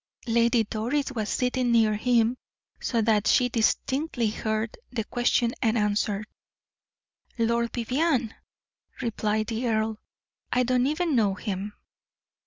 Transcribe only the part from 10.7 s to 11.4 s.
not even know